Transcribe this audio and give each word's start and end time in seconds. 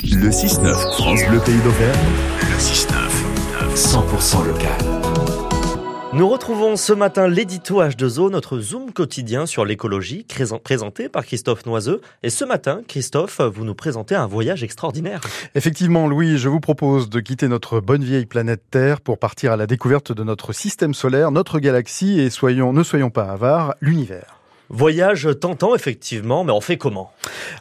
Le 0.00 0.30
6-9, 0.30 0.72
France 0.94 1.20
Bleu 1.28 1.38
Pays 1.40 1.60
d'Auvergne. 1.60 1.98
Le 2.40 2.56
6-9, 2.56 3.74
100% 3.74 4.46
local. 4.46 4.70
Nous 6.14 6.26
retrouvons 6.28 6.76
ce 6.76 6.94
matin 6.94 7.28
l'édito 7.28 7.82
H2O, 7.82 8.30
notre 8.30 8.58
zoom 8.58 8.92
quotidien 8.92 9.44
sur 9.44 9.66
l'écologie, 9.66 10.26
présenté 10.64 11.10
par 11.10 11.26
Christophe 11.26 11.66
Noiseux. 11.66 12.00
Et 12.22 12.30
ce 12.30 12.46
matin, 12.46 12.80
Christophe, 12.88 13.42
vous 13.42 13.64
nous 13.64 13.74
présentez 13.74 14.14
un 14.14 14.26
voyage 14.26 14.64
extraordinaire. 14.64 15.20
Effectivement, 15.54 16.08
Louis, 16.08 16.38
je 16.38 16.48
vous 16.48 16.60
propose 16.60 17.10
de 17.10 17.20
quitter 17.20 17.48
notre 17.48 17.80
bonne 17.80 18.02
vieille 18.02 18.26
planète 18.26 18.62
Terre 18.70 19.02
pour 19.02 19.18
partir 19.18 19.52
à 19.52 19.56
la 19.58 19.66
découverte 19.66 20.10
de 20.10 20.24
notre 20.24 20.54
système 20.54 20.94
solaire, 20.94 21.30
notre 21.32 21.58
galaxie 21.58 22.18
et 22.18 22.30
soyons, 22.30 22.72
ne 22.72 22.82
soyons 22.82 23.10
pas 23.10 23.24
avares, 23.24 23.74
l'univers. 23.82 24.41
Voyage 24.74 25.28
tentant, 25.38 25.74
effectivement, 25.74 26.44
mais 26.44 26.52
on 26.52 26.62
fait 26.62 26.78
comment? 26.78 27.12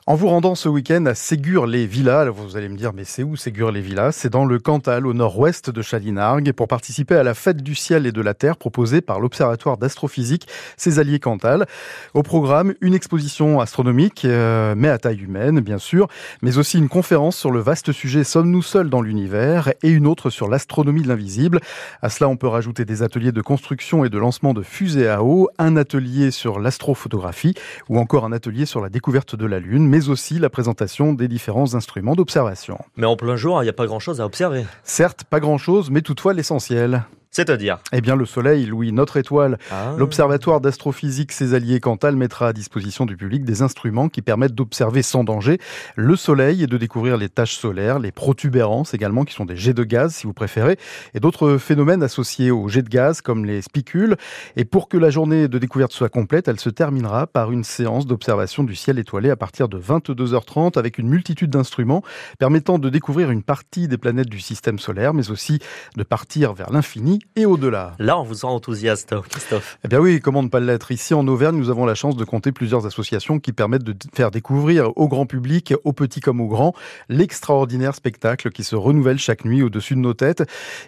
En 0.08 0.16
vous 0.16 0.30
rendant 0.30 0.56
ce 0.56 0.70
week-end 0.70 1.06
à 1.08 1.14
Ségur-les-Villas, 1.14 2.30
vous 2.30 2.56
allez 2.56 2.70
me 2.70 2.78
dire, 2.78 2.94
mais 2.94 3.04
c'est 3.04 3.22
où 3.22 3.36
Ségur-les-Villas? 3.36 4.14
C'est 4.14 4.30
dans 4.30 4.46
le 4.46 4.60
Cantal, 4.60 5.06
au 5.06 5.14
nord-ouest 5.14 5.70
de 5.70 5.82
Chalinargues, 5.82 6.54
pour 6.54 6.70
participer 6.70 7.16
à 7.16 7.24
la 7.24 7.34
fête 7.34 7.62
du 7.62 7.76
ciel 7.76 8.06
et 8.06 8.14
de 8.14 8.22
la 8.22 8.34
terre 8.34 8.56
proposée 8.56 9.02
par 9.02 9.20
l'Observatoire 9.20 9.76
d'astrophysique 9.76 10.48
Ses 10.78 11.00
Alliés 11.00 11.20
Cantal. 11.20 11.66
Au 12.14 12.24
programme, 12.24 12.76
une 12.80 12.94
exposition 12.94 13.60
astronomique, 13.60 14.24
euh, 14.24 14.74
mais 14.78 14.88
à 14.88 14.98
taille 14.98 15.22
humaine, 15.22 15.60
bien 15.60 15.80
sûr, 15.80 16.08
mais 16.42 16.58
aussi 16.58 16.78
une 16.78 16.88
conférence 16.88 17.36
sur 17.36 17.52
le 17.52 17.60
vaste 17.60 17.92
sujet 17.92 18.24
Sommes-nous 18.24 18.64
seuls 18.64 18.90
dans 18.90 19.02
l'univers? 19.02 19.74
Et 19.84 19.90
une 19.90 20.08
autre 20.08 20.30
sur 20.30 20.48
l'astronomie 20.48 21.02
de 21.02 21.10
l'invisible. 21.10 21.60
À 22.02 22.08
cela, 22.08 22.30
on 22.30 22.38
peut 22.38 22.48
rajouter 22.48 22.86
des 22.86 23.04
ateliers 23.04 23.34
de 23.34 23.42
construction 23.42 24.06
et 24.06 24.10
de 24.10 24.18
lancement 24.18 24.54
de 24.54 24.62
fusées 24.62 25.10
à 25.10 25.22
eau, 25.24 25.50
un 25.58 25.76
atelier 25.76 26.32
sur 26.32 26.58
l'astrophysique 26.58 27.01
photographie 27.02 27.54
ou 27.90 28.00
encore 28.00 28.26
un 28.26 28.32
atelier 28.32 28.66
sur 28.66 28.82
la 28.82 28.90
découverte 28.90 29.36
de 29.36 29.46
la 29.46 29.60
Lune, 29.60 29.88
mais 29.88 30.10
aussi 30.10 30.40
la 30.40 30.50
présentation 30.50 31.14
des 31.14 31.28
différents 31.28 31.76
instruments 31.76 32.16
d'observation. 32.16 32.78
Mais 32.96 33.06
en 33.06 33.16
plein 33.16 33.36
jour, 33.36 33.62
il 33.62 33.66
n'y 33.66 33.70
a 33.70 33.74
pas 33.74 33.88
grand-chose 33.88 34.22
à 34.22 34.26
observer. 34.26 34.66
Certes, 34.84 35.24
pas 35.24 35.40
grand-chose, 35.40 35.90
mais 35.90 36.02
toutefois 36.02 36.34
l'essentiel. 36.34 37.04
C'est-à-dire? 37.34 37.80
Eh 37.94 38.02
bien, 38.02 38.18
le 38.18 38.26
Soleil, 38.26 38.66
Louis, 38.66 38.92
notre 38.92 39.16
étoile. 39.16 39.58
Ah. 39.72 39.94
L'Observatoire 39.98 40.60
d'astrophysique 40.60 41.32
Ses 41.32 41.54
Alliés 41.54 41.80
Cantal 41.80 42.18
mettra 42.18 42.50
à 42.50 42.54
disposition 42.54 43.06
du 43.06 43.16
public 43.16 43.46
des 43.46 43.62
instruments 43.62 44.10
qui 44.10 44.22
permettent 44.22 44.54
d'observer 44.54 45.02
sans 45.02 45.24
danger 45.24 45.58
le 45.96 46.18
Soleil 46.18 46.62
et 46.62 46.68
de 46.68 46.78
découvrir 46.78 47.16
les 47.16 47.30
taches 47.30 47.56
solaires, 47.56 48.00
les 48.00 48.12
protubérances 48.12 48.94
également, 48.94 49.24
qui 49.24 49.34
sont 49.34 49.46
des 49.46 49.56
jets 49.56 49.74
de 49.74 49.86
gaz, 49.86 50.14
si 50.14 50.28
vous 50.28 50.34
préférez, 50.34 50.78
et 51.14 51.22
d'autres 51.22 51.58
phénomènes 51.58 52.04
associés 52.04 52.52
aux 52.52 52.68
jets 52.68 52.82
de 52.82 52.90
gaz, 52.90 53.22
comme 53.22 53.46
les 53.46 53.62
spicules. 53.62 54.18
Et 54.58 54.66
pour 54.66 54.90
que 54.90 54.98
la 54.98 55.10
journée 55.10 55.48
de 55.48 55.58
découverte 55.58 55.94
soit 55.94 56.10
complète, 56.10 56.50
elle 56.50 56.60
se 56.60 56.70
terminera 56.70 57.28
par 57.28 57.54
une 57.54 57.64
séance 57.64 58.06
d'observation 58.06 58.66
du 58.66 58.76
ciel 58.76 59.00
étoilé 59.00 59.30
à 59.30 59.38
partir 59.38 59.70
de 59.70 59.80
22h30 59.80 60.78
avec 60.78 60.98
une 60.98 61.08
multitude 61.08 61.52
d'instruments 61.52 62.04
permettant 62.40 62.78
de 62.78 62.90
découvrir 62.90 63.32
une 63.32 63.44
partie 63.44 63.88
des 63.88 63.98
planètes 63.98 64.30
du 64.30 64.42
système 64.42 64.80
solaire, 64.80 65.14
mais 65.14 65.32
aussi 65.32 65.60
de 65.96 66.04
partir 66.04 66.54
vers 66.54 66.72
l'infini 66.72 67.21
et 67.36 67.46
au-delà. 67.46 67.94
Là, 68.00 68.20
on 68.20 68.24
vous 68.24 68.36
sent 68.36 68.48
enthousiaste, 68.48 69.16
Christophe. 69.30 69.78
Eh 69.84 69.88
bien 69.88 70.00
oui, 70.00 70.20
comment 70.20 70.44
ne 70.44 70.50
pas 70.50 70.60
l'être 70.60 70.92
Ici, 70.92 71.14
en 71.14 71.28
Auvergne, 71.28 71.58
nous 71.58 71.70
avons 71.70 71.86
la 71.86 71.96
chance 71.96 72.16
de 72.16 72.24
compter 72.24 72.52
plusieurs 72.52 72.86
associations 72.86 73.40
qui 73.40 73.54
permettent 73.54 73.84
de 73.84 73.96
faire 74.14 74.32
découvrir 74.32 74.92
au 74.98 75.08
grand 75.08 75.26
public, 75.26 75.74
aux 75.84 75.94
petits 75.94 76.20
comme 76.20 76.42
aux 76.42 76.48
grands, 76.48 76.74
l'extraordinaire 77.10 77.96
spectacle 77.96 78.50
qui 78.52 78.64
se 78.64 78.76
renouvelle 78.76 79.20
chaque 79.20 79.46
nuit 79.46 79.64
au-dessus 79.64 79.96
de 79.96 80.00
nos 80.00 80.14
têtes. 80.14 80.44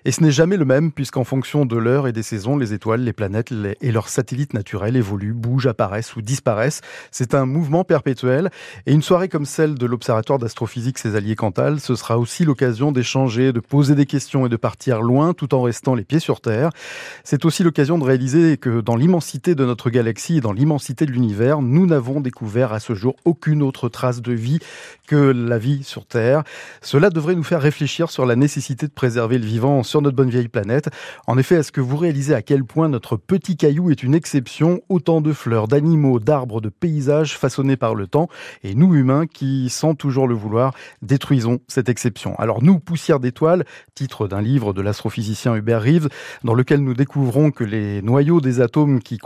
Et 0.05 0.11
ce 0.11 0.21
n'est 0.23 0.31
jamais 0.31 0.57
le 0.57 0.65
même, 0.65 0.91
puisqu'en 0.91 1.23
fonction 1.23 1.65
de 1.65 1.77
l'heure 1.77 2.07
et 2.07 2.11
des 2.11 2.23
saisons, 2.23 2.57
les 2.57 2.73
étoiles, 2.73 3.01
les 3.01 3.13
planètes 3.13 3.53
et 3.81 3.91
leurs 3.91 4.09
satellites 4.09 4.53
naturels 4.53 4.95
évoluent, 4.95 5.33
bougent, 5.33 5.67
apparaissent 5.67 6.15
ou 6.15 6.21
disparaissent. 6.21 6.81
C'est 7.11 7.33
un 7.33 7.45
mouvement 7.45 7.83
perpétuel. 7.83 8.49
Et 8.85 8.93
une 8.93 9.01
soirée 9.01 9.29
comme 9.29 9.45
celle 9.45 9.75
de 9.75 9.85
l'Observatoire 9.85 10.39
d'astrophysique 10.39 10.97
Ses 10.97 11.15
Alliés 11.15 11.35
Cantal, 11.35 11.79
ce 11.79 11.95
sera 11.95 12.17
aussi 12.17 12.45
l'occasion 12.45 12.91
d'échanger, 12.91 13.53
de 13.53 13.59
poser 13.59 13.95
des 13.95 14.05
questions 14.05 14.45
et 14.45 14.49
de 14.49 14.55
partir 14.55 15.01
loin 15.01 15.33
tout 15.33 15.53
en 15.53 15.61
restant 15.61 15.95
les 15.95 16.03
pieds 16.03 16.19
sur 16.23 16.41
Terre. 16.41 16.69
C'est 17.23 17.45
aussi 17.45 17.63
l'occasion 17.63 17.97
de 17.97 18.03
réaliser 18.03 18.57
que 18.57 18.81
dans 18.81 18.95
l'immensité 18.95 19.53
de 19.53 19.65
notre 19.65 19.89
galaxie 19.89 20.37
et 20.37 20.41
dans 20.41 20.53
l'immensité 20.53 21.05
de 21.05 21.11
l'univers, 21.11 21.61
nous 21.61 21.85
n'avons 21.85 22.21
découvert 22.21 22.73
à 22.73 22.79
ce 22.79 22.95
jour 22.95 23.15
aucune 23.25 23.61
autre 23.61 23.89
trace 23.89 24.21
de 24.21 24.33
vie 24.33 24.59
que 25.07 25.15
la 25.15 25.57
vie 25.57 25.83
sur 25.83 26.05
Terre. 26.05 26.43
Cela 26.81 27.09
devrait 27.09 27.35
nous 27.35 27.43
faire 27.43 27.61
réfléchir 27.61 28.09
sur 28.09 28.25
la 28.25 28.35
nécessité 28.35 28.87
de 28.87 28.93
préserver 28.93 29.37
le 29.37 29.45
vivant 29.45 29.83
sur 29.83 30.01
notre 30.01 30.15
bonne 30.15 30.29
vieille 30.29 30.47
planète. 30.47 30.89
En 31.27 31.37
effet, 31.37 31.55
est-ce 31.55 31.71
que 31.71 31.81
vous 31.81 31.97
réalisez 31.97 32.33
à 32.33 32.41
quel 32.41 32.63
point 32.63 32.87
notre 32.87 33.17
petit 33.17 33.57
caillou 33.57 33.91
est 33.91 34.01
une 34.01 34.15
exception? 34.15 34.81
Autant 34.87 35.19
de 35.19 35.33
fleurs, 35.33 35.67
d'animaux, 35.67 36.19
d'arbres, 36.19 36.61
de 36.61 36.69
paysages 36.69 37.37
façonnés 37.37 37.77
par 37.77 37.95
le 37.95 38.07
temps 38.07 38.29
et 38.63 38.75
nous 38.75 38.95
humains 38.95 39.27
qui, 39.27 39.69
sans 39.69 39.93
toujours 39.93 40.27
le 40.27 40.35
vouloir, 40.35 40.73
détruisons 41.01 41.59
cette 41.67 41.89
exception. 41.89 42.35
Alors 42.39 42.63
nous, 42.63 42.79
poussière 42.79 43.19
d'étoiles, 43.19 43.65
titre 43.93 44.27
d'un 44.27 44.41
livre 44.41 44.73
de 44.73 44.81
l'astrophysicien 44.81 45.55
Hubert 45.55 45.81
Reeves, 45.81 46.09
dans 46.43 46.53
lequel 46.53 46.81
nous 46.81 46.93
découvrons 46.93 47.51
que 47.51 47.63
les 47.63 48.01
noyaux 48.01 48.41
des 48.41 48.61
atomes 48.61 49.01
qui, 49.01 49.19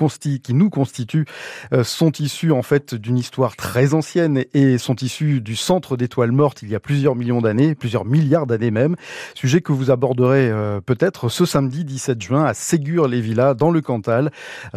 nous 0.50 0.70
constituent 0.70 1.26
euh, 1.74 1.84
sont 1.84 2.12
issus 2.20 2.52
en 2.52 2.62
fait 2.62 2.96
d'une 2.96 3.18
histoire 3.18 3.56
très 3.56 3.94
ancienne 3.94 4.44
et 4.54 4.78
sont 4.78 4.96
issus 4.96 5.42
du 5.42 5.56
centre 5.56 5.98
d'étoiles 5.98 6.32
mortes 6.32 6.62
il 6.62 6.70
y 6.70 6.76
a 6.76 6.80
plusieurs 6.80 7.16
millions 7.16 7.42
d'années, 7.42 7.76
plusieurs 7.76 8.06
milliards 8.06 8.48
d'années 8.48 8.72
même. 8.72 8.96
Sujet 9.36 9.62
que 9.62 9.72
vous 9.72 9.92
aborderez 9.92 10.50
euh, 10.50 10.82
peut-être 10.82 11.30
ce 11.30 11.46
samedi 11.46 11.84
17 11.84 12.22
juin 12.22 12.46
à 12.46 12.54
Ségur-les-Villas 12.54 13.56
dans 13.56 13.72
le 13.72 13.82
Cantal, 13.82 14.32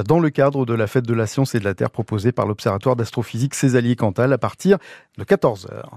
dans 0.04 0.20
le 0.20 0.30
cadre 0.30 0.66
de 0.66 0.74
la 0.74 0.86
fête 0.86 1.06
de 1.06 1.14
la 1.14 1.26
science 1.26 1.54
et 1.54 1.60
de 1.60 1.64
la 1.64 1.74
Terre 1.74 1.90
proposée 1.90 2.32
par 2.32 2.46
l'Observatoire 2.46 2.96
d'astrophysique 2.96 3.54
Césalier 3.54 3.96
Cantal 3.96 4.32
à 4.32 4.38
partir 4.38 4.78
de 5.18 5.24
14h. 5.24 5.82